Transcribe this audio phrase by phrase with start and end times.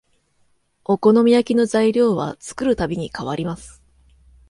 [0.83, 3.83] お好み焼きの材料は作るたびに変わります